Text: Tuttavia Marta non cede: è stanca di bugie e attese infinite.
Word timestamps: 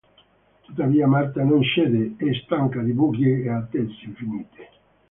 Tuttavia 0.63 1.05
Marta 1.05 1.43
non 1.43 1.61
cede: 1.61 2.15
è 2.17 2.33
stanca 2.43 2.81
di 2.81 2.91
bugie 2.91 3.43
e 3.43 3.49
attese 3.51 3.93
infinite. 4.05 4.69